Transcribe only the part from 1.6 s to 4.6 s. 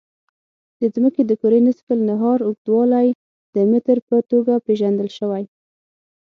نصف النهار اوږدوالی د متر په توګه